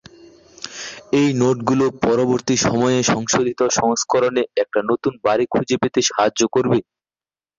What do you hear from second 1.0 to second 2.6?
এই নোটগুলো পরবর্তী